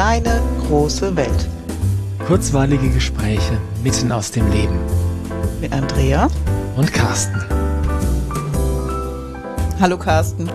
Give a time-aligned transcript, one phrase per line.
[0.00, 1.46] kleine, große Welt.
[2.26, 4.78] Kurzweilige Gespräche mitten aus dem Leben.
[5.60, 6.26] Mit Andrea
[6.74, 7.38] und Carsten.
[9.78, 10.48] Hallo Carsten.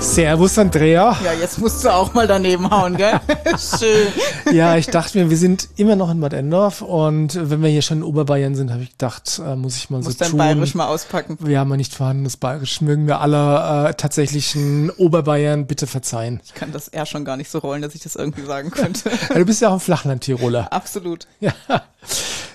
[0.00, 1.16] Servus Andrea.
[1.22, 3.20] Ja, jetzt musst du auch mal daneben hauen, gell?
[3.78, 4.08] Schön.
[4.52, 7.82] Ja, ich dachte mir, wir sind immer noch in Bad Endorf und wenn wir hier
[7.82, 10.38] schon in Oberbayern sind, habe ich gedacht, äh, muss ich mal muss so dein tun.
[10.38, 11.36] Bayerisch mal auspacken.
[11.40, 12.80] Wir haben ja nicht vorhandenes Bayerisch.
[12.80, 16.40] Mögen wir alle äh, tatsächlichen Oberbayern bitte verzeihen.
[16.44, 19.10] Ich kann das eher schon gar nicht so rollen, dass ich das irgendwie sagen könnte.
[19.28, 20.72] Ja, du bist ja auch ein Flachland-Tiroler.
[20.72, 21.26] Absolut.
[21.40, 21.52] Ja.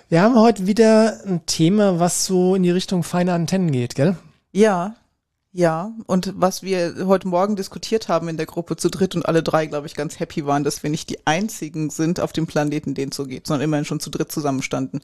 [0.10, 4.16] Wir haben heute wieder ein Thema, was so in die Richtung feine Antennen geht, gell?
[4.52, 4.96] Ja,
[5.56, 9.42] ja, und was wir heute Morgen diskutiert haben in der Gruppe zu dritt und alle
[9.42, 12.94] drei, glaube ich, ganz happy waren, dass wir nicht die einzigen sind auf dem Planeten,
[12.94, 15.00] denen es so geht, sondern immerhin schon zu dritt zusammenstanden.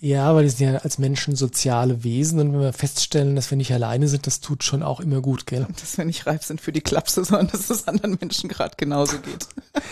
[0.00, 3.58] Ja, aber wir sind ja als Menschen soziale Wesen und wenn wir feststellen, dass wir
[3.58, 5.66] nicht alleine sind, das tut schon auch immer gut, gell?
[5.78, 9.18] Dass wir nicht reif sind für die Klapse, sondern dass es anderen Menschen gerade genauso
[9.18, 9.46] geht.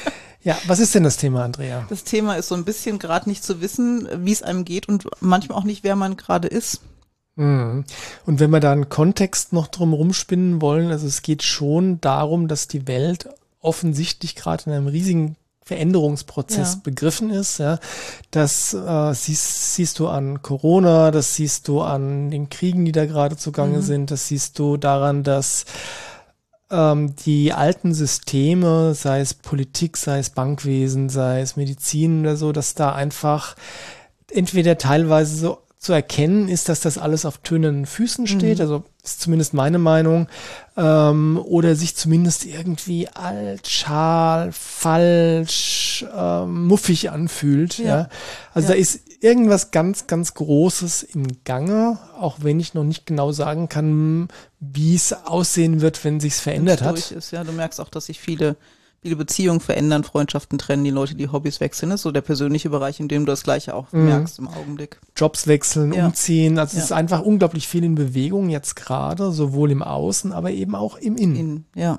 [0.45, 1.87] Ja, was ist denn das Thema, Andrea?
[1.89, 5.07] Das Thema ist so ein bisschen gerade nicht zu wissen, wie es einem geht und
[5.20, 6.81] manchmal auch nicht, wer man gerade ist.
[7.37, 7.85] Mhm.
[8.27, 12.49] Und wenn wir da einen Kontext noch drum rumspinnen wollen, also es geht schon darum,
[12.49, 13.29] dass die Welt
[13.61, 16.81] offensichtlich gerade in einem riesigen Veränderungsprozess Ja.
[16.83, 17.59] begriffen ist.
[17.59, 17.79] Ja.
[18.33, 23.07] Das äh, siehst, siehst du an Corona, das siehst du an den Kriegen, die da
[23.07, 23.83] gerade zugange Mhm.
[23.83, 25.65] sind, das siehst du daran, dass
[26.71, 32.51] ähm, die alten Systeme, sei es Politik, sei es Bankwesen, sei es Medizin oder so,
[32.51, 33.55] dass da einfach
[34.33, 39.21] entweder teilweise so zu erkennen ist, dass das alles auf tönernen Füßen steht, also ist
[39.21, 40.29] zumindest meine Meinung,
[40.77, 47.79] ähm, oder sich zumindest irgendwie alt, schal, falsch, ähm, muffig anfühlt.
[47.79, 47.85] Ja.
[47.85, 48.09] Ja.
[48.55, 48.75] Also Ja.
[48.75, 53.69] da ist irgendwas ganz, ganz Großes im Gange, auch wenn ich noch nicht genau sagen
[53.69, 54.29] kann,
[54.61, 57.11] wie es aussehen wird, wenn sich's verändert hat.
[57.11, 58.55] Ist, ja, du merkst auch, dass sich viele,
[59.02, 61.90] viele Beziehungen verändern, Freundschaften trennen, die Leute, die Hobbys wechseln.
[61.90, 64.05] Das ist so der persönliche Bereich, in dem du das Gleiche auch Mhm.
[64.05, 65.01] merkst im Augenblick.
[65.17, 66.07] Jobs wechseln, Ja.
[66.07, 66.58] umziehen.
[66.58, 66.85] Also es Ja.
[66.85, 71.17] ist einfach unglaublich viel in Bewegung jetzt gerade, sowohl im Außen, aber eben auch im
[71.17, 71.36] Innen.
[71.36, 71.98] In, ja.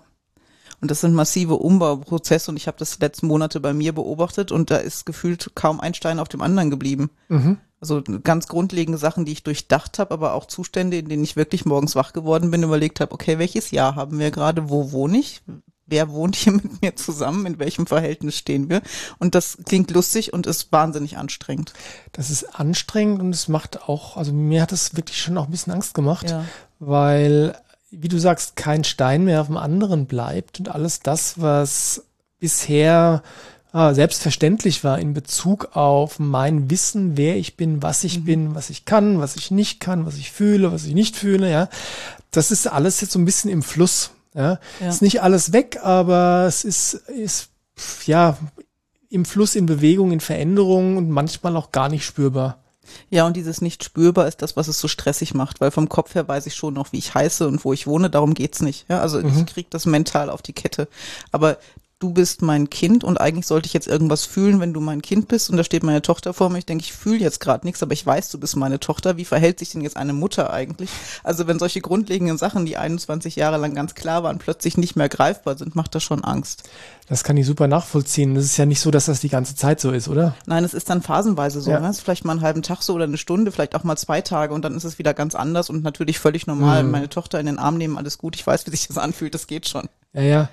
[0.81, 4.51] Und das sind massive Umbauprozesse und ich habe das die letzten Monate bei mir beobachtet
[4.51, 7.09] und da ist gefühlt kaum ein Stein auf dem anderen geblieben.
[7.27, 7.57] Mhm.
[7.81, 11.65] Also ganz grundlegende Sachen, die ich durchdacht habe, aber auch Zustände, in denen ich wirklich
[11.65, 15.41] morgens wach geworden bin, überlegt habe, okay, welches Jahr haben wir gerade, wo wohne ich?
[15.85, 17.45] Wer wohnt hier mit mir zusammen?
[17.45, 18.81] In welchem Verhältnis stehen wir?
[19.19, 21.73] Und das klingt lustig und ist wahnsinnig anstrengend.
[22.13, 25.51] Das ist anstrengend und es macht auch, also mir hat es wirklich schon auch ein
[25.51, 26.45] bisschen Angst gemacht, Ja.
[26.79, 27.55] weil,
[27.91, 32.03] wie du sagst, kein Stein mehr auf dem anderen bleibt und alles das, was
[32.39, 33.21] bisher
[33.75, 38.23] ah, selbstverständlich war in Bezug auf mein Wissen, wer ich bin, was ich Mhm.
[38.25, 41.49] bin, was ich kann, was ich nicht kann, was ich fühle, was ich nicht fühle,
[41.49, 41.69] ja.
[42.29, 44.59] Das ist alles jetzt so ein bisschen im Fluss, ja.
[44.79, 44.89] Ja.
[44.89, 47.49] Ist nicht alles weg, aber es ist, ist,
[48.05, 48.37] ja,
[49.09, 52.63] im Fluss, in Bewegung, in Veränderung und manchmal auch gar nicht spürbar.
[53.09, 56.15] Ja, und dieses nicht spürbar ist das, was es so stressig macht, weil vom Kopf
[56.15, 58.85] her weiß ich schon noch, wie ich heiße und wo ich wohne, darum geht's nicht.
[58.89, 60.87] Ja, also ich krieg das mental auf die Kette.
[61.31, 61.57] Aber
[62.03, 65.29] du bist mein Kind und eigentlich sollte ich jetzt irgendwas fühlen, wenn du mein Kind
[65.29, 66.57] bist und da steht meine Tochter vor mir.
[66.57, 69.15] Ich denke, ich fühle jetzt gerade nichts, aber ich weiß, du bist meine Tochter.
[69.15, 70.89] Wie verhält sich denn jetzt eine Mutter eigentlich?
[71.23, 75.07] Also wenn solche grundlegenden Sachen, die 21 Jahre lang ganz klar waren, plötzlich nicht mehr
[75.07, 76.69] greifbar sind, macht das schon Angst.
[77.07, 78.35] Das kann ich super nachvollziehen.
[78.35, 80.35] Das ist ja nicht so, dass das die ganze Zeit so ist, oder?
[80.45, 81.71] Nein, es ist dann phasenweise so.
[81.71, 81.79] Ja.
[81.79, 81.93] Ne?
[81.93, 84.65] Vielleicht mal einen halben Tag so oder eine Stunde, vielleicht auch mal zwei Tage und
[84.65, 86.83] dann ist es wieder ganz anders und natürlich völlig normal.
[86.83, 86.91] Mhm.
[86.91, 88.35] Meine Tochter in den Arm nehmen, alles gut.
[88.35, 89.87] Ich weiß, wie sich das anfühlt, das geht schon.
[90.13, 90.49] Ja, ja.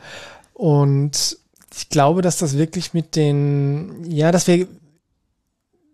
[0.61, 1.39] Und
[1.75, 4.67] ich glaube, dass das wirklich mit den, ja, dass wir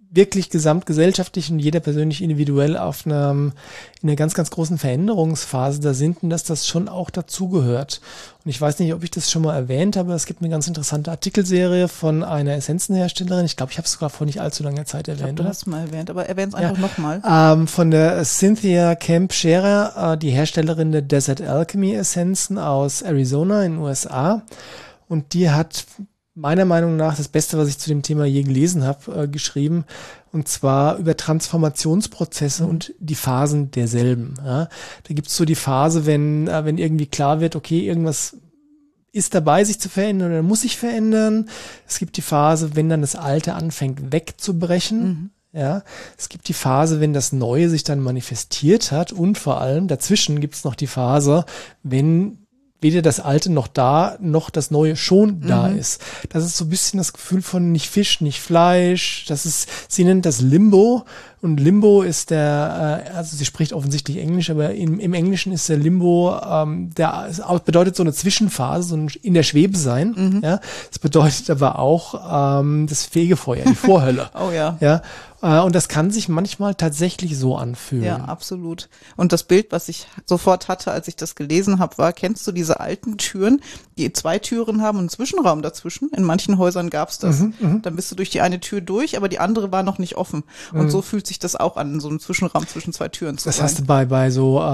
[0.08, 3.52] wirklich gesamtgesellschaftlich und jeder persönlich individuell auf einem,
[4.02, 8.00] in einer ganz, ganz großen Veränderungsphase da sind und dass das schon auch dazugehört.
[8.44, 10.66] Und ich weiß nicht, ob ich das schon mal erwähnt habe, es gibt eine ganz
[10.68, 13.44] interessante Artikelserie von einer Essenzenherstellerin.
[13.44, 15.44] Ich glaube, ich habe es sogar vor nicht allzu langer Zeit Ich glaub, erwähnt, du
[15.44, 16.68] hast es mal erwähnt, aber erwähn es Ja.
[16.70, 17.22] einfach nochmal.
[17.28, 23.64] Ähm, von der Cynthia Camp Scherer, äh, die Herstellerin der Desert Alchemy Essenzen aus Arizona
[23.64, 24.42] in den USA.
[25.08, 25.86] Und die hat
[26.36, 29.84] meiner Meinung nach das Beste, was ich zu dem Thema je gelesen habe, äh, geschrieben.
[30.32, 34.34] Und zwar über Transformationsprozesse und die Phasen derselben.
[34.44, 34.68] Ja.
[35.04, 38.36] Da gibt's so die Phase, wenn, äh, wenn irgendwie klar wird, okay, irgendwas
[39.12, 41.48] ist dabei, sich zu verändern oder muss sich verändern.
[41.88, 45.30] Es gibt die Phase, wenn dann das Alte anfängt wegzubrechen.
[45.54, 45.84] Ja,
[46.18, 50.38] es gibt die Phase, wenn das Neue sich dann manifestiert hat und vor allem dazwischen
[50.38, 51.46] gibt es noch die Phase,
[51.82, 52.45] wenn
[52.86, 56.00] weder das Alte noch da, noch das Neue schon da ist.
[56.28, 59.24] Das ist so ein bisschen das Gefühl von nicht Fisch, nicht Fleisch.
[59.28, 61.04] Das ist, sie nennt das Limbo.
[61.46, 65.68] Und Limbo ist der, äh, also sie spricht offensichtlich Englisch, aber im, im Englischen ist
[65.68, 67.30] der Limbo, ähm, der
[67.64, 70.12] bedeutet so eine Zwischenphase, so ein in der Schwebe sein.
[70.16, 70.40] Mhm.
[70.42, 70.58] Ja,
[70.88, 74.28] das bedeutet aber auch ähm, das Fegefeuer, die Vorhölle.
[74.34, 74.76] oh ja.
[74.80, 75.02] Ja.
[75.42, 78.04] Äh, und das kann sich manchmal tatsächlich so anfühlen.
[78.04, 78.88] Ja, absolut.
[79.16, 82.52] Und das Bild, was ich sofort hatte, als ich das gelesen habe, war, kennst du
[82.52, 83.60] diese alten Türen,
[83.98, 86.10] die zwei Türen haben und einen Zwischenraum dazwischen?
[86.10, 87.40] In manchen Häusern gab's das.
[87.40, 89.98] Mhm, mhm, Dann bist du durch die eine Tür durch, aber die andere war noch
[89.98, 90.44] nicht offen.
[90.72, 90.90] Und mhm.
[90.90, 93.56] so fühlt sich das auch an, in so einem Zwischenraum zwischen zwei Türen zu Das
[93.56, 93.64] sein.
[93.64, 94.64] hast du bei, bei so äh,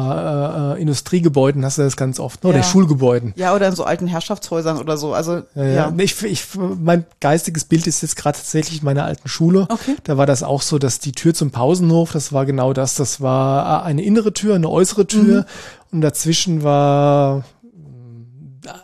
[0.77, 2.51] äh, Industriegebäuden, hast du das ganz oft, ne?
[2.51, 2.65] oder ja.
[2.65, 3.33] Schulgebäuden.
[3.37, 5.15] Ja, oder in so alten Herrschaftshäusern oder so.
[5.15, 5.65] Also, ja.
[5.65, 5.93] ja.
[5.99, 9.67] Ich, ich, mein geistiges Bild ist jetzt gerade tatsächlich meine alten Schule.
[9.69, 9.97] Okay.
[10.05, 12.95] Da war das auch so, dass die Tür zum Pausenhof, das war genau das.
[12.95, 15.45] Das war äh, eine innere Tür, eine äußere Tür mhm.
[15.93, 17.62] und dazwischen war äh,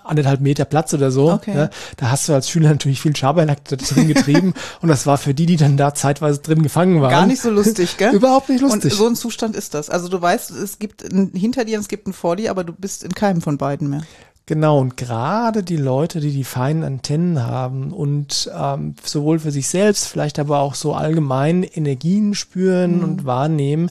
[0.04, 1.32] anderthalb Meter Platz oder so.
[1.32, 1.56] Okay.
[1.56, 5.34] Ja, da hast du als Schüler natürlich viel Schabernack drin getrieben und das war für
[5.34, 7.10] die, die dann da zeitweise drin gefangen waren.
[7.10, 8.12] Gar nicht so lustig, gell?
[8.14, 8.92] Überhaupt nicht lustig.
[8.92, 9.90] Und so ein Zustand ist das.
[9.90, 11.02] Also du weißt, es gibt
[11.34, 13.88] hinter dir und es gibt einen vor dir, aber du bist in keinem von beiden
[13.90, 14.02] mehr.
[14.48, 19.68] Genau, und gerade die Leute, die die feinen Antennen haben und ähm, sowohl für sich
[19.68, 23.04] selbst, vielleicht aber auch so allgemein Energien spüren mhm.
[23.04, 23.90] und wahrnehmen,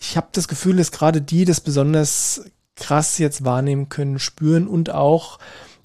[0.00, 2.42] ich habe das Gefühl, dass gerade die das besonders
[2.82, 5.38] krass jetzt wahrnehmen können, spüren und auch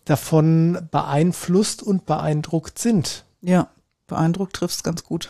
[0.03, 3.23] davon beeinflusst und beeindruckt sind.
[3.41, 3.69] Ja,
[4.07, 5.29] beeindruckt trifft es ganz gut.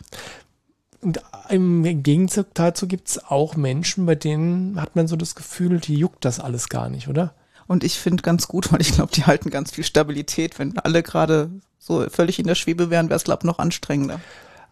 [1.01, 1.19] Und
[1.49, 5.95] im Gegenzug dazu gibt es auch Menschen, bei denen hat man so das Gefühl, die
[5.95, 7.33] juckt das alles gar nicht, oder?
[7.67, 10.57] Und ich finde ganz gut, weil ich glaube, die halten ganz viel Stabilität.
[10.57, 14.21] Wenn alle gerade so völlig in der Schwebe wären, wäre es, glaube ich, noch anstrengender.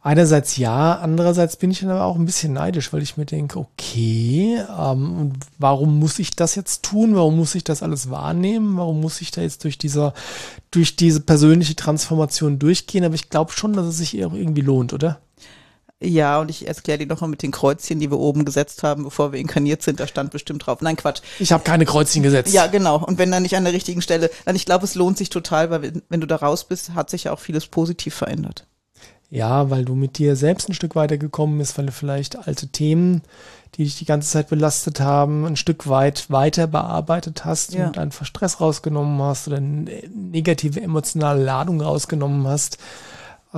[0.05, 3.57] Einerseits ja, andererseits bin ich dann aber auch ein bisschen neidisch, weil ich mir denke,
[3.57, 7.15] okay, ähm, warum muss ich das jetzt tun?
[7.15, 8.77] Warum muss ich das alles wahrnehmen?
[8.77, 10.13] Warum muss ich da jetzt durch dieser,
[10.69, 13.03] durch diese persönliche Transformation durchgehen?
[13.03, 15.21] Aber ich glaube schon, dass es sich irgendwie lohnt, oder?
[15.99, 19.31] Ja, und ich erkläre dir nochmal mit den Kreuzchen, die wir oben gesetzt haben, bevor
[19.31, 19.99] wir inkarniert sind.
[19.99, 20.81] Da stand bestimmt drauf.
[20.81, 21.23] Nein, Quatsch.
[21.39, 22.53] Ich habe keine Kreuzchen gesetzt.
[22.53, 23.03] Ja, genau.
[23.03, 25.71] Und wenn dann nicht an der richtigen Stelle, dann ich glaube, es lohnt sich total,
[25.71, 28.67] weil wenn du da raus bist, hat sich ja auch vieles positiv verändert.
[29.29, 32.67] Ja, weil du mit dir selbst ein Stück weiter gekommen bist, weil du vielleicht alte
[32.67, 33.21] Themen,
[33.75, 37.87] die dich die ganze Zeit belastet haben, ein Stück weit weiter bearbeitet hast ja.
[37.87, 42.77] und einfach Stress rausgenommen hast oder eine negative emotionale Ladung rausgenommen hast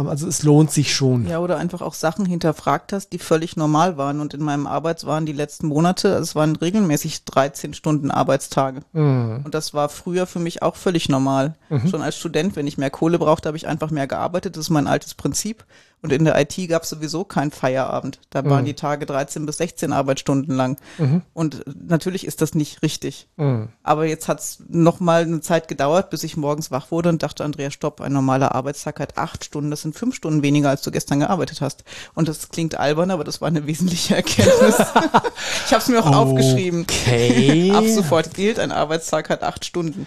[0.05, 1.27] also es lohnt sich schon.
[1.27, 4.19] Ja, oder einfach auch Sachen hinterfragt hast, die völlig normal waren.
[4.19, 8.81] Und in meinem Arbeitswahn die letzten Monate, es waren regelmäßig 13 Stunden Arbeitstage.
[8.93, 9.41] Mhm.
[9.43, 11.55] Und das war früher für mich auch völlig normal.
[11.69, 11.87] Mhm.
[11.87, 14.55] Schon als Student, wenn ich mehr Kohle brauchte, habe ich einfach mehr gearbeitet.
[14.55, 15.65] Das ist mein altes Prinzip.
[16.03, 18.19] Und in der IT gab es sowieso keinen Feierabend.
[18.29, 18.67] Da waren mhm.
[18.67, 20.77] die Tage 13 bis 16 Arbeitsstunden lang.
[20.99, 21.23] Mhm.
[21.33, 23.27] Und natürlich ist das nicht richtig.
[23.35, 23.69] Mhm.
[23.81, 27.43] Aber jetzt hat es nochmal eine Zeit gedauert, bis ich morgens wach wurde und dachte,
[27.43, 29.71] Andrea, stopp, ein normaler Arbeitstag hat acht Stunden.
[29.71, 31.83] Das sind fünf Stunden weniger, als du gestern gearbeitet hast.
[32.13, 34.77] Und das klingt albern, aber das war eine wesentliche Erkenntnis.
[35.65, 36.15] ich habe es mir auch okay.
[36.15, 36.81] aufgeschrieben.
[36.81, 37.71] Okay.
[37.73, 40.05] Ab sofort gilt, ein Arbeitstag hat acht Stunden.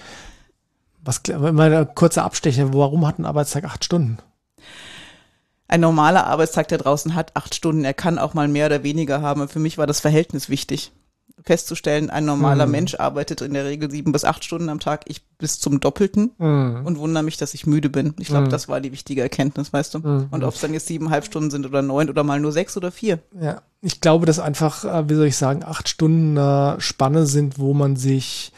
[1.03, 4.19] Was, mal ein kurzer Abstecher, warum hat ein Arbeitstag acht Stunden?
[5.71, 7.85] Ein normaler Arbeitstag da draußen hat acht Stunden.
[7.85, 9.49] Er kann auch mal mehr oder weniger haben.
[9.49, 10.91] Für mich war das Verhältnis wichtig.
[11.45, 12.73] Festzustellen, ein normaler mhm.
[12.73, 16.33] Mensch arbeitet in der Regel sieben bis acht Stunden am Tag, ich bis zum Doppelten
[16.39, 16.83] mhm.
[16.85, 18.15] und wundere mich, dass ich müde bin.
[18.19, 18.51] Ich glaube, mhm.
[18.51, 19.99] das war die wichtige Erkenntnis, weißt du?
[20.01, 20.27] Mhm.
[20.33, 22.91] Und ob es dann jetzt siebeneinhalb Stunden sind oder neun oder mal nur sechs oder
[22.91, 23.21] vier.
[23.41, 27.59] Ja, ich glaube, dass einfach, äh, wie soll ich sagen, acht Stunden äh, Spanne sind,
[27.59, 28.53] wo man sich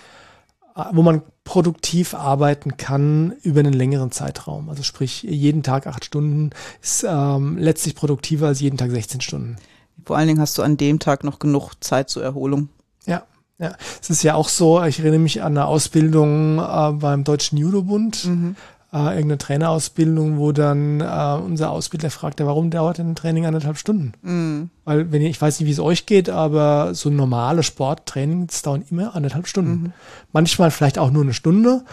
[0.92, 4.68] wo man produktiv arbeiten kann über einen längeren Zeitraum.
[4.68, 6.50] Also sprich, jeden Tag acht Stunden
[6.80, 9.56] ist ähm, letztlich produktiver als jeden Tag 16 Stunden.
[10.04, 12.68] Vor allen Dingen hast du an dem Tag noch genug Zeit zur Erholung.
[13.06, 13.24] Ja,
[13.58, 13.76] ja.
[14.00, 18.24] Es ist ja auch so, ich erinnere mich an eine Ausbildung äh, beim Deutschen Judobund.
[18.24, 18.56] Mhm
[18.92, 23.78] äh, irgendeine Trainerausbildung, wo dann äh, unser Ausbilder fragte, warum dauert denn ein Training anderthalb
[23.78, 24.12] Stunden?
[24.22, 24.70] Mhm.
[24.84, 28.84] Weil, wenn ihr, ich weiß nicht, wie es euch geht, aber so normale Sporttrainings dauern
[28.90, 29.82] immer anderthalb Stunden.
[29.82, 29.92] Mhm.
[30.32, 31.84] Manchmal vielleicht auch nur eine Stunde,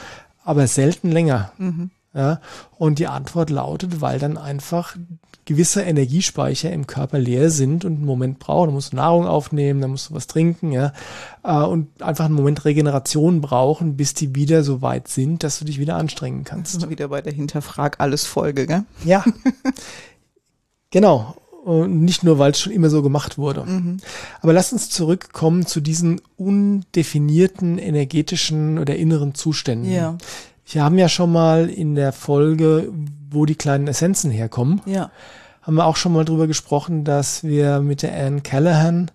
[0.43, 1.51] aber selten länger.
[1.57, 1.91] Mhm.
[2.13, 2.41] Ja,
[2.77, 4.95] und die Antwort lautet, weil dann einfach
[5.49, 8.67] gewisse Energiespeicher im Körper leer sind und einen Moment brauchen.
[8.67, 10.93] Dann musst du Nahrung aufnehmen, dann musst du was trinken, ja.
[11.43, 15.65] Äh, und einfach einen Moment Regeneration brauchen, bis die wieder so weit sind, dass du
[15.65, 16.75] dich wieder anstrengen kannst.
[16.75, 18.83] Das ist wieder bei der Hinterfrag alles Folge, gell?
[19.05, 19.23] Ja.
[20.91, 21.35] genau.
[21.63, 23.63] Und nicht nur, weil es schon immer so gemacht wurde.
[23.63, 23.97] Mhm.
[24.41, 29.91] Aber lass uns zurückkommen zu diesen undefinierten energetischen oder inneren Zuständen.
[29.91, 30.17] Ja.
[30.71, 32.91] Wir haben ja schon mal in der Folge,
[33.31, 35.09] wo die kleinen Essenzen herkommen, ja.
[35.63, 39.09] haben wir auch schon mal drüber gesprochen, dass wir mit der Anne Callahan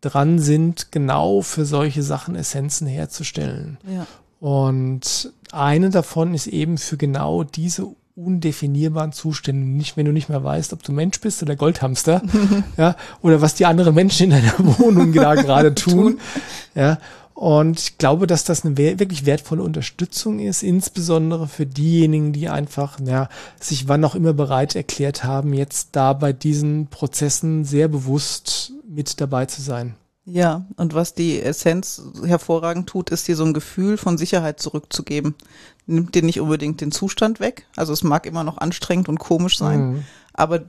[0.00, 3.78] dran sind, genau für solche Sachen Essenzen herzustellen.
[3.86, 4.06] Ja.
[4.40, 9.76] Und eine davon ist eben für genau diese undefinierbaren Zuständen.
[9.76, 12.22] Nicht, wenn du nicht mehr weißt, ob du Mensch bist oder Goldhamster,
[12.76, 16.18] ja, oder was die anderen Menschen in deiner Wohnung da gerade tun,
[16.74, 16.98] ja.
[17.34, 23.00] Und ich glaube, dass das eine wirklich wertvolle Unterstützung ist, insbesondere für diejenigen, die einfach,
[23.04, 23.28] ja,
[23.60, 29.20] sich wann auch immer bereit erklärt haben, jetzt da bei diesen Prozessen sehr bewusst mit
[29.20, 29.96] dabei zu sein.
[30.26, 35.34] Ja, und was die Essenz hervorragend tut, ist dir so ein Gefühl von Sicherheit zurückzugeben.
[35.86, 37.66] Nimmt dir nicht unbedingt den Zustand weg.
[37.76, 40.04] Also es mag immer noch anstrengend und komisch sein, mhm.
[40.32, 40.62] aber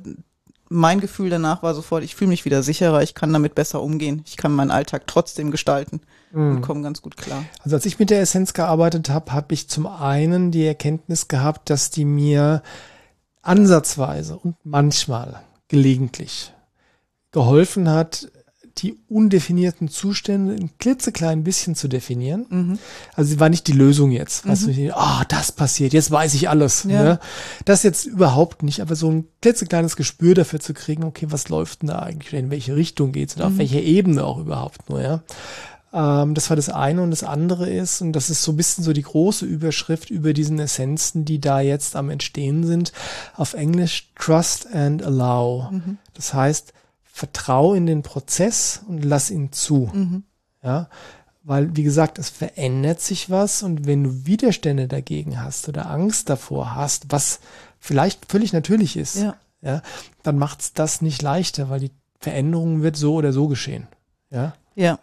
[0.70, 4.24] mein Gefühl danach war sofort, ich fühle mich wieder sicherer, ich kann damit besser umgehen,
[4.26, 6.58] ich kann meinen Alltag trotzdem gestalten mhm.
[6.58, 7.44] und komme ganz gut klar.
[7.64, 11.70] Also als ich mit der Essenz gearbeitet habe, habe ich zum einen die Erkenntnis gehabt,
[11.70, 12.64] dass die mir
[13.42, 16.54] ansatzweise und manchmal gelegentlich
[17.32, 18.30] geholfen hat,
[18.78, 22.46] die undefinierten Zustände ein klitzeklein bisschen zu definieren.
[22.50, 22.80] Mhm.
[23.14, 24.46] Also sie war nicht die Lösung jetzt.
[24.48, 24.92] Was mhm.
[24.94, 26.84] ah, oh, das passiert, jetzt weiß ich alles.
[26.84, 27.04] Ja.
[27.04, 27.20] Ne?
[27.64, 31.82] Das jetzt überhaupt nicht, aber so ein klitzekleines Gespür dafür zu kriegen, okay, was läuft
[31.82, 33.48] denn da eigentlich, in welche Richtung geht's und mhm.
[33.48, 35.24] auf welcher Ebene auch überhaupt nur, ja.
[35.96, 38.84] Ähm, das war das eine und das andere ist, und das ist so ein bisschen
[38.84, 42.92] so die große Überschrift über diesen Essenzen, die da jetzt am Entstehen sind,
[43.36, 45.70] auf Englisch Trust and Allow.
[45.72, 45.98] Mhm.
[46.14, 46.74] Das heißt,
[47.16, 49.90] vertrau in den Prozess und lass ihn zu.
[49.94, 50.24] Mhm.
[50.62, 50.90] Ja,
[51.44, 56.30] weil, wie gesagt, es verändert sich was und wenn du Widerstände dagegen hast oder Angst
[56.30, 57.40] davor hast, was
[57.80, 59.82] vielleicht völlig natürlich ist, ja, ja
[60.24, 63.88] dann macht's das nicht leichter, weil die Veränderung wird so oder so geschehen.
[64.30, 64.54] Ja.
[64.76, 65.00] Ja.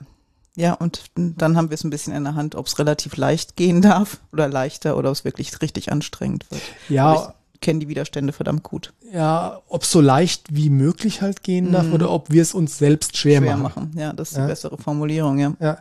[0.54, 3.56] Ja, und dann haben wir es ein bisschen in der Hand, ob es relativ leicht
[3.56, 6.60] gehen darf oder leichter oder ob es wirklich richtig anstrengend wird.
[6.90, 8.92] Ja, kenne die Widerstände verdammt gut.
[9.10, 11.94] Ja, ob so leicht wie möglich halt gehen darf mm.
[11.94, 13.84] oder ob wir es uns selbst schwer, schwer machen.
[13.84, 13.98] machen.
[13.98, 14.44] Ja, das ist ja.
[14.44, 15.54] die bessere Formulierung, ja.
[15.60, 15.78] Ja.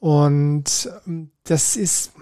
[0.00, 2.12] Und ähm, das ist,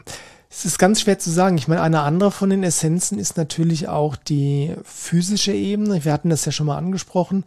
[0.50, 1.56] es ist ganz schwer zu sagen.
[1.56, 6.04] Ich meine, eine andere von den Essenzen ist natürlich auch die physische Ebene.
[6.04, 7.44] Wir hatten das ja schon mal angesprochen,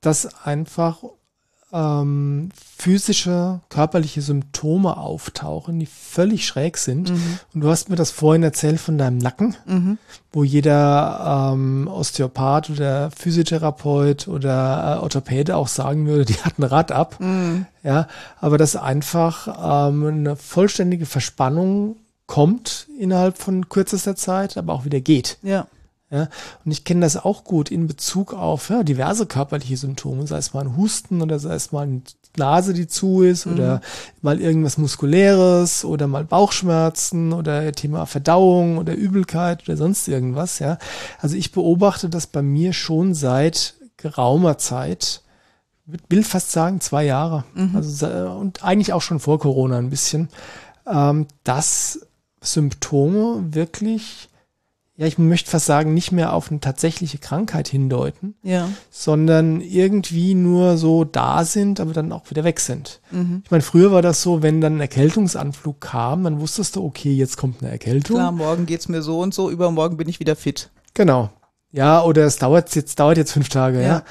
[0.00, 1.02] dass einfach
[1.72, 7.10] ähm, physische, körperliche Symptome auftauchen, die völlig schräg sind.
[7.10, 7.38] Mhm.
[7.54, 9.98] Und du hast mir das vorhin erzählt von deinem Nacken, mhm.
[10.32, 16.64] wo jeder ähm, Osteopath oder Physiotherapeut oder äh, Orthopäde auch sagen würde, die hat ein
[16.64, 17.16] Rad ab.
[17.18, 17.66] Mhm.
[17.82, 18.08] Ja,
[18.40, 21.96] aber dass einfach ähm, eine vollständige Verspannung
[22.26, 25.38] kommt innerhalb von kürzester Zeit, aber auch wieder geht.
[25.42, 25.66] Ja.
[26.08, 26.28] Ja,
[26.64, 30.54] und ich kenne das auch gut in Bezug auf ja, diverse körperliche Symptome, sei es
[30.54, 32.02] mal ein Husten oder sei es mal eine
[32.36, 33.52] Nase, die zu ist mhm.
[33.54, 33.80] oder
[34.22, 40.60] mal irgendwas Muskuläres oder mal Bauchschmerzen oder Thema Verdauung oder Übelkeit oder sonst irgendwas.
[40.60, 40.78] Ja,
[41.18, 45.22] also ich beobachte das bei mir schon seit geraumer Zeit,
[46.08, 47.74] will fast sagen zwei Jahre, mhm.
[47.74, 50.28] also und eigentlich auch schon vor Corona ein bisschen,
[50.86, 52.06] ähm, dass
[52.40, 54.28] Symptome wirklich
[54.98, 58.68] ja, ich möchte fast sagen, nicht mehr auf eine tatsächliche Krankheit hindeuten, ja.
[58.90, 63.00] sondern irgendwie nur so da sind, aber dann auch wieder weg sind.
[63.10, 63.42] Mhm.
[63.44, 67.12] Ich meine, früher war das so, wenn dann ein Erkältungsanflug kam, dann wusstest du, okay,
[67.12, 68.16] jetzt kommt eine Erkältung.
[68.16, 70.70] Klar, morgen geht's mir so und so, übermorgen bin ich wieder fit.
[70.94, 71.30] Genau.
[71.76, 73.86] Ja, oder es dauert jetzt, dauert jetzt fünf Tage, ja.
[73.86, 74.02] ja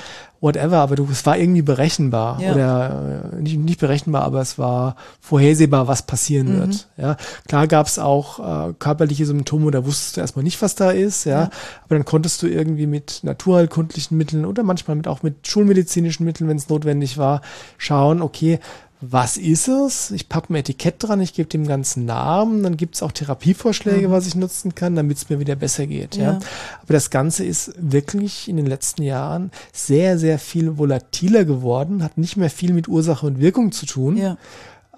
[0.45, 2.53] whatever, aber du, es war irgendwie berechenbar ja.
[2.53, 6.59] oder äh, nicht, nicht berechenbar, aber es war vorhersehbar, was passieren mhm.
[6.59, 6.87] wird.
[6.97, 7.17] Ja,
[7.47, 11.25] klar gab es auch äh, körperliche Symptome, da wusstest du erstmal nicht, was da ist,
[11.25, 11.41] ja?
[11.41, 11.49] ja,
[11.85, 16.47] aber dann konntest du irgendwie mit naturheilkundlichen Mitteln oder manchmal mit auch mit schulmedizinischen Mitteln,
[16.47, 17.41] wenn es notwendig war,
[17.79, 18.59] schauen, okay,
[19.01, 20.11] was ist es?
[20.11, 24.07] Ich packe ein Etikett dran, ich gebe dem ganzen Namen, dann gibt es auch Therapievorschläge,
[24.07, 24.11] mhm.
[24.11, 26.15] was ich nutzen kann, damit es mir wieder besser geht.
[26.15, 26.23] Ja.
[26.23, 26.39] ja.
[26.81, 32.17] Aber das Ganze ist wirklich in den letzten Jahren sehr, sehr viel volatiler geworden, hat
[32.17, 34.17] nicht mehr viel mit Ursache und Wirkung zu tun.
[34.17, 34.37] Ja.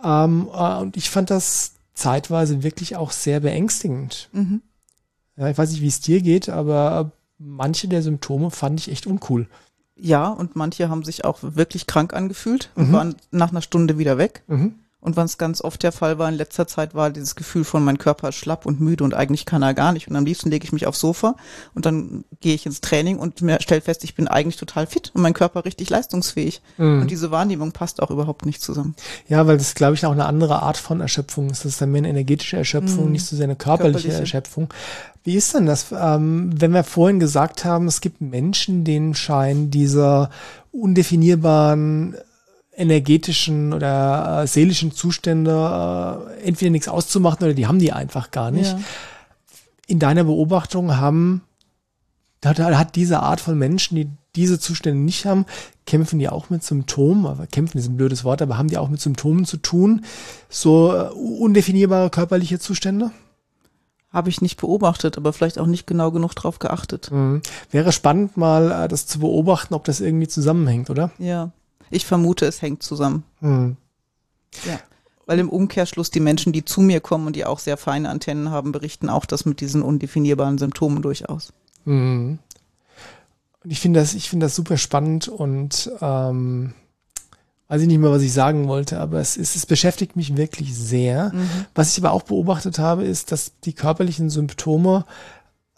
[0.03, 4.29] Ähm, äh, und ich fand das zeitweise wirklich auch sehr beängstigend.
[4.31, 4.61] Mhm.
[5.35, 9.07] Ja, ich weiß nicht, wie es dir geht, aber manche der Symptome fand ich echt
[9.07, 9.47] uncool.
[9.99, 12.93] Ja, und manche haben sich auch wirklich krank angefühlt und mhm.
[12.93, 14.43] waren nach einer Stunde wieder weg.
[14.47, 14.75] Mhm.
[14.99, 17.99] Und was ganz oft der Fall war in letzter Zeit, war dieses Gefühl von, mein
[17.99, 20.07] Körper ist schlapp und müde und eigentlich kann er gar nicht.
[20.07, 21.35] Und am liebsten lege ich mich aufs Sofa
[21.75, 25.21] und dann gehe ich ins Training und stelle fest, ich bin eigentlich total fit und
[25.21, 26.61] mein Körper richtig leistungsfähig.
[26.77, 27.03] Mhm.
[27.03, 28.95] Und diese Wahrnehmung passt auch überhaupt nicht zusammen.
[29.27, 31.63] Ja, weil das, glaube ich, auch eine andere Art von Erschöpfung ist.
[31.63, 33.11] Das ist dann mehr eine energetische Erschöpfung, mhm.
[33.11, 34.19] nicht so sehr eine körperliche, körperliche.
[34.19, 34.69] Erschöpfung.
[35.23, 39.69] Wie ist denn das, ähm, wenn wir vorhin gesagt haben, es gibt Menschen, denen scheinen
[39.69, 40.31] dieser
[40.71, 42.15] undefinierbaren
[42.77, 45.51] energetischen oder äh, seelischen Zustände
[46.39, 48.71] äh, entweder nichts auszumachen oder die haben die einfach gar nicht.
[48.71, 48.79] Ja.
[49.87, 51.41] In deiner Beobachtung haben
[52.45, 55.47] hat, hat diese Art von Menschen, die diese Zustände nicht haben,
[55.87, 58.89] kämpfen die auch mit Symptomen, aber kämpfen ist ein blödes Wort, aber haben die auch
[58.89, 60.05] mit Symptomen zu tun,
[60.47, 63.09] so äh, undefinierbare körperliche Zustände?
[64.11, 67.09] Habe ich nicht beobachtet, aber vielleicht auch nicht genau genug drauf geachtet.
[67.11, 67.41] Mhm.
[67.71, 71.09] Wäre spannend mal äh, das zu beobachten, ob das irgendwie zusammenhängt, oder?
[71.17, 71.51] Ja,
[71.89, 73.23] ich vermute, es hängt zusammen.
[73.39, 73.77] Mhm.
[74.65, 74.79] Ja.
[75.25, 78.49] Weil im Umkehrschluss die Menschen, die zu mir kommen und die auch sehr feine Antennen
[78.49, 81.51] haben, berichten auch das mit diesen undefinierbaren Symptomen durchaus.
[81.85, 82.39] Mhm.
[83.63, 86.73] Und ich finde das, ich finde das super spannend und ähm,
[87.67, 90.73] weiß ich nicht mehr, was ich sagen wollte, aber es, ist, es beschäftigt mich wirklich
[90.73, 91.31] sehr.
[91.33, 91.65] Mhm.
[91.75, 95.05] Was ich aber auch beobachtet habe, ist, dass die körperlichen Symptome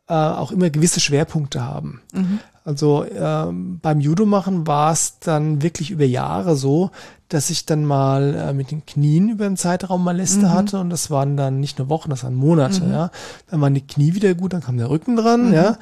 [0.07, 2.01] äh, auch immer gewisse Schwerpunkte haben.
[2.13, 2.39] Mhm.
[2.69, 6.91] Also ähm, beim Judo machen war es dann wirklich über Jahre so,
[7.27, 10.53] dass ich dann mal äh, mit den Knien über einen Zeitraum mal Läste Mhm.
[10.53, 12.91] hatte und das waren dann nicht nur Wochen, das waren Monate, Mhm.
[12.91, 13.11] ja.
[13.49, 15.53] Dann waren die Knie wieder gut, dann kam der Rücken dran, Mhm.
[15.55, 15.77] ja.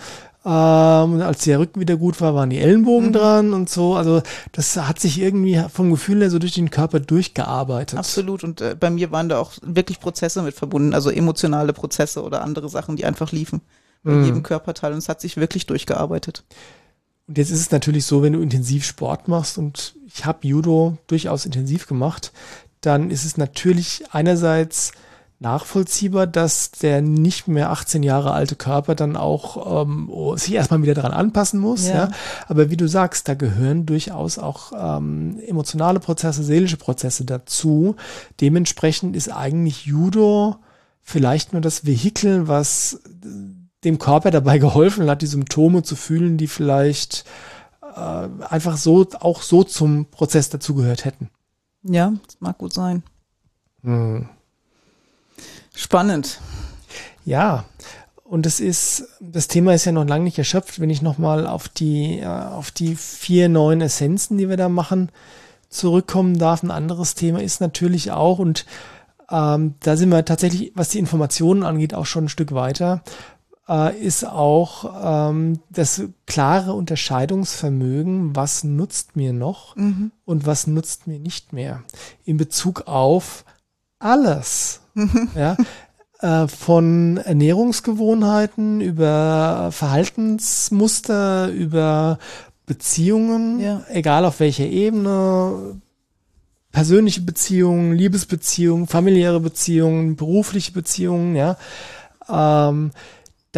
[0.46, 3.14] Ähm, und als der Rücken wieder gut war, waren die Ellenbogen Mhm.
[3.14, 3.96] dran und so.
[3.96, 4.22] Also
[4.54, 8.00] das hat sich irgendwie vom Gefühl her so durch den Körper durchgearbeitet.
[8.00, 8.46] Absolut.
[8.46, 12.44] Und äh, bei mir waren da auch wirklich Prozesse mit verbunden, also emotionale Prozesse oder
[12.44, 13.60] andere Sachen, die einfach liefen
[14.08, 14.26] bei Mhm.
[14.26, 14.92] jedem Körperteil.
[14.94, 16.44] Und es hat sich wirklich durchgearbeitet.
[17.28, 20.98] Und jetzt ist es natürlich so, wenn du intensiv Sport machst und ich habe Judo
[21.08, 22.32] durchaus intensiv gemacht,
[22.82, 24.92] dann ist es natürlich einerseits
[25.40, 30.82] nachvollziehbar, dass der nicht mehr 18 Jahre alte Körper dann auch ähm, oh, sich erstmal
[30.82, 31.88] wieder daran anpassen muss.
[31.88, 31.94] Ja.
[31.94, 32.12] Ja.
[32.48, 37.96] Aber wie du sagst, da gehören durchaus auch ähm, emotionale Prozesse, seelische Prozesse dazu.
[38.42, 40.56] Dementsprechend ist eigentlich Judo
[41.04, 43.00] vielleicht nur das Vehikel, was
[43.88, 47.26] dem Körper dabei geholfen hat, die Symptome zu fühlen, die vielleicht
[47.82, 51.30] äh, einfach so auch so zum Prozess dazugehört hätten.
[51.84, 53.04] Ja, das mag gut sein.
[55.74, 56.42] Spannend.
[57.24, 57.66] Ja,
[58.24, 61.70] und das ist, das Thema ist ja noch lange nicht erschöpft, wenn ich nochmal auf
[61.70, 65.10] die, äh, auf die vier neuen Essenzen, die wir da machen,
[65.70, 66.64] zurückkommen darf.
[66.64, 68.66] Ein anderes Thema ist natürlich auch, und
[69.30, 73.02] ähm, da sind wir tatsächlich, was die Informationen angeht, auch schon ein Stück weiter,
[73.70, 80.12] äh, ist auch ähm, das klare Unterscheidungsvermögen, was nutzt mir noch Mhm.
[80.26, 81.84] und was nutzt mir nicht mehr
[82.26, 83.46] in Bezug auf
[84.00, 84.82] alles.
[85.36, 85.58] ja,
[86.20, 92.18] äh, von Ernährungsgewohnheiten über Verhaltensmuster, über
[92.66, 93.82] Beziehungen, Ja.
[93.90, 95.80] egal auf welcher Ebene,
[96.72, 101.58] persönliche Beziehungen, Liebesbeziehungen, familiäre Beziehungen, berufliche Beziehungen, ja.
[102.30, 102.92] Ähm,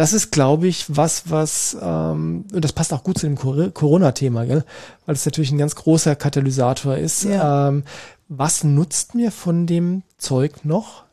[0.00, 3.68] das ist, glaube ich, was, was, ähm, und das passt auch gut zu dem Cor-
[3.68, 4.64] Corona-Thema, gell?
[5.04, 7.24] Weil es natürlich ein ganz großer Katalysator ist.
[7.24, 7.68] Ja.
[7.68, 7.84] Ähm,
[8.26, 11.04] was nutzt mir von dem Zeug noch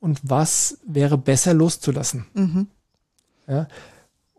[0.00, 2.26] und was wäre besser loszulassen?
[2.34, 2.66] Mhm.
[3.46, 3.68] Ja?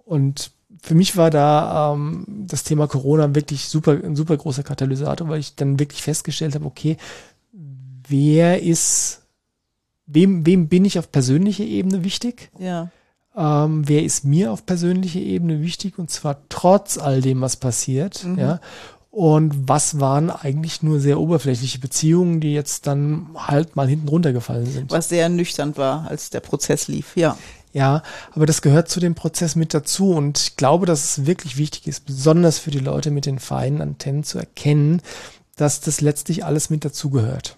[0.04, 0.52] Und
[0.84, 5.40] für mich war da ähm, das Thema Corona wirklich super, ein super großer Katalysator, weil
[5.40, 6.98] ich dann wirklich festgestellt habe, okay,
[8.10, 9.22] wer ist,
[10.06, 12.52] wem, wem bin ich auf persönlicher Ebene wichtig?
[12.60, 12.90] Ja.
[13.38, 18.24] Ähm, wer ist mir auf persönlicher Ebene wichtig und zwar trotz all dem, was passiert,
[18.24, 18.40] Mhm.
[18.40, 18.60] ja.
[19.12, 24.66] Und was waren eigentlich nur sehr oberflächliche Beziehungen, die jetzt dann halt mal hinten runtergefallen
[24.66, 24.92] sind.
[24.92, 27.16] Was sehr nüchtern war, als der Prozess lief.
[27.16, 27.38] Ja.
[27.72, 31.56] Ja, aber das gehört zu dem Prozess mit dazu und ich glaube, dass es wirklich
[31.58, 35.02] wichtig ist, besonders für die Leute mit den feinen Antennen zu erkennen,
[35.58, 37.58] dass das letztlich alles mit dazugehört.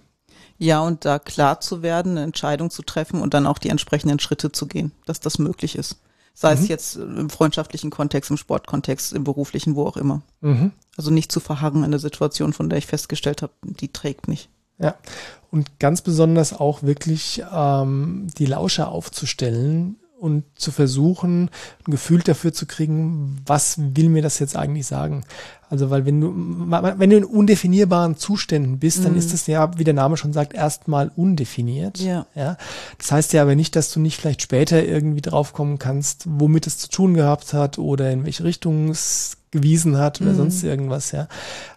[0.57, 4.19] Ja, und da klar zu werden, eine Entscheidung zu treffen und dann auch die entsprechenden
[4.19, 5.97] Schritte zu gehen, dass das möglich ist.
[6.33, 6.61] Sei Mhm.
[6.61, 10.21] es jetzt im freundschaftlichen Kontext, im Sportkontext, im beruflichen, wo auch immer.
[10.41, 10.71] Mhm.
[10.95, 14.49] Also nicht zu verharren in einer Situation, von der ich festgestellt habe, die trägt nicht.
[14.79, 14.95] Ja,
[15.49, 21.49] und ganz besonders auch wirklich ähm, die Lauscher aufzustellen und zu versuchen,
[21.87, 25.23] ein Gefühl dafür zu kriegen, was will mir das jetzt eigentlich sagen?
[25.69, 29.17] Also, weil wenn du, wenn du in undefinierbaren Zuständen bist, dann Mhm.
[29.17, 31.97] ist es ja, wie der Name schon sagt, erstmal undefiniert.
[31.99, 32.25] Ja.
[32.35, 32.57] ja.
[32.97, 36.77] Das heißt ja aber nicht, dass du nicht vielleicht später irgendwie draufkommen kannst, womit es
[36.77, 40.37] zu tun gehabt hat oder in welche Richtung es gewiesen hat oder Mhm.
[40.37, 41.27] sonst irgendwas, ja.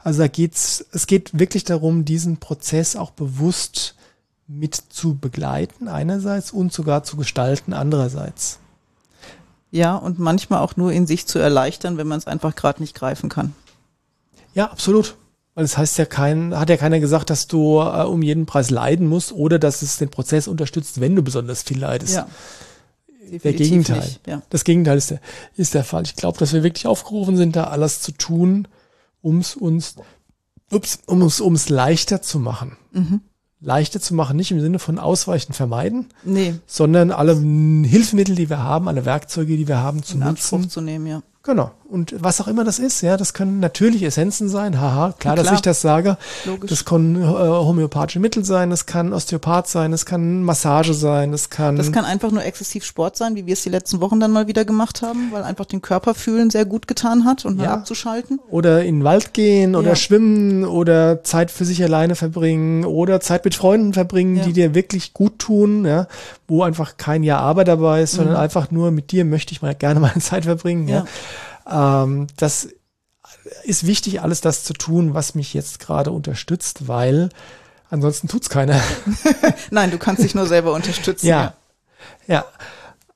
[0.04, 3.96] Also da geht's, es geht wirklich darum, diesen Prozess auch bewusst
[4.46, 8.58] mit zu begleiten einerseits und sogar zu gestalten andererseits.
[9.72, 12.94] Ja, und manchmal auch nur in sich zu erleichtern, wenn man es einfach gerade nicht
[12.96, 13.54] greifen kann.
[14.54, 15.16] Ja, absolut.
[15.54, 18.70] Weil es heißt ja kein, hat ja keiner gesagt, dass du äh, um jeden Preis
[18.70, 22.14] leiden musst oder dass es den Prozess unterstützt, wenn du besonders viel leidest.
[22.14, 22.28] Ja.
[23.44, 23.98] Der Gegenteil.
[23.98, 24.42] nicht, Ja.
[24.50, 25.20] Das Gegenteil ist der,
[25.56, 26.02] ist der Fall.
[26.04, 28.66] Ich glaube, dass wir wirklich aufgerufen sind, da alles zu tun,
[29.22, 29.96] ums uns,
[30.72, 32.76] ups, um es ums leichter zu machen.
[32.92, 33.20] Mhm.
[33.60, 38.62] Leichter zu machen, nicht im Sinne von ausweichen, vermeiden, Nee, sondern alle Hilfsmittel, die wir
[38.62, 40.70] haben, alle Werkzeuge, die wir haben, zu in Anspruch nutzen.
[40.70, 41.22] zu nehmen, ja.
[41.42, 41.70] Genau.
[41.90, 45.36] Und was auch immer das ist, ja, das können natürlich Essenzen sein, haha, klar, klar.
[45.36, 46.16] dass ich das sage.
[46.44, 46.70] Logisch.
[46.70, 51.50] Das können äh, homöopathische Mittel sein, das kann Osteopath sein, das kann Massage sein, das
[51.50, 51.76] kann.
[51.76, 54.46] Das kann einfach nur exzessiv Sport sein, wie wir es die letzten Wochen dann mal
[54.46, 57.74] wieder gemacht haben, weil einfach den Körper fühlen sehr gut getan hat und ja.
[57.74, 58.40] abzuschalten.
[58.50, 59.96] Oder in den Wald gehen oder ja.
[59.96, 64.44] schwimmen oder Zeit für sich alleine verbringen oder Zeit mit Freunden verbringen, ja.
[64.44, 66.06] die dir wirklich gut tun, ja,
[66.46, 68.40] wo einfach kein Jahr Arbeit dabei ist, sondern mhm.
[68.40, 71.04] einfach nur mit dir möchte ich mal gerne meine Zeit verbringen, ja.
[71.68, 72.68] Ähm, das
[73.64, 77.30] ist wichtig, alles das zu tun, was mich jetzt gerade unterstützt, weil
[77.88, 78.80] ansonsten tut's keiner.
[79.70, 81.26] Nein, du kannst dich nur selber unterstützen.
[81.26, 81.42] Ja.
[81.42, 81.54] ja.
[82.26, 82.44] Ja.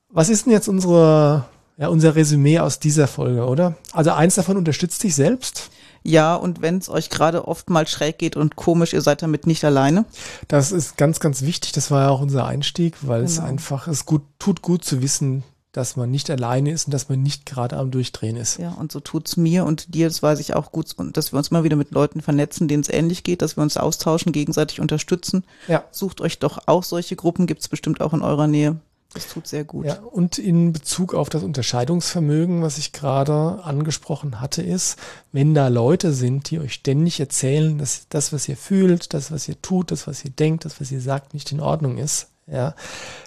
[0.09, 1.45] Was ist denn jetzt unsere,
[1.77, 3.75] ja, unser Resümee aus dieser Folge, oder?
[3.91, 5.69] Also eins davon unterstützt dich selbst.
[6.03, 9.47] Ja, und wenn es euch gerade oft mal schräg geht und komisch, ihr seid damit
[9.47, 10.05] nicht alleine.
[10.47, 11.71] Das ist ganz, ganz wichtig.
[11.71, 13.31] Das war ja auch unser Einstieg, weil genau.
[13.31, 15.43] es einfach, es gut, tut gut zu wissen,
[15.75, 18.59] dass man nicht alleine ist und dass man nicht gerade am Durchdrehen ist.
[18.59, 21.37] Ja, und so tut's mir und dir, das weiß ich auch gut, und dass wir
[21.37, 24.79] uns mal wieder mit Leuten vernetzen, denen es ähnlich geht, dass wir uns austauschen, gegenseitig
[24.79, 25.43] unterstützen.
[25.67, 25.83] Ja.
[25.91, 28.77] Sucht euch doch auch solche Gruppen, gibt's bestimmt auch in eurer Nähe.
[29.13, 29.85] Das tut sehr gut.
[29.85, 34.97] Ja, und in Bezug auf das Unterscheidungsvermögen, was ich gerade angesprochen hatte, ist,
[35.33, 39.47] wenn da Leute sind, die euch ständig erzählen, dass das, was ihr fühlt, das, was
[39.47, 42.75] ihr tut, das, was ihr denkt, das, was ihr sagt, nicht in Ordnung ist, ja,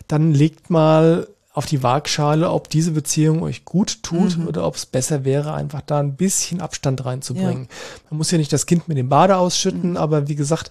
[0.06, 1.26] dann legt mal
[1.58, 4.46] auf die Waagschale, ob diese Beziehung euch gut tut mhm.
[4.46, 7.64] oder ob es besser wäre, einfach da ein bisschen Abstand reinzubringen.
[7.64, 8.00] Ja.
[8.10, 9.96] Man muss ja nicht das Kind mit dem Bade ausschütten, mhm.
[9.96, 10.70] aber wie gesagt,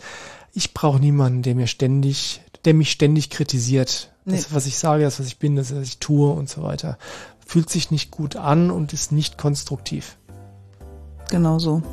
[0.54, 4.14] ich brauche niemanden, der mir ständig, der mich ständig kritisiert.
[4.24, 4.38] Nee.
[4.38, 6.98] Das, was ich sage, das, was ich bin, das, was ich tue und so weiter.
[7.46, 10.16] Fühlt sich nicht gut an und ist nicht konstruktiv.
[11.30, 11.84] Genau so.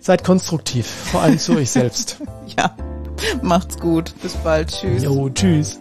[0.00, 2.16] Seid konstruktiv, vor allem zu euch selbst.
[2.56, 2.74] Ja,
[3.42, 4.14] macht's gut.
[4.22, 4.70] Bis bald.
[4.70, 5.02] Tschüss.
[5.02, 5.78] Jo, tschüss.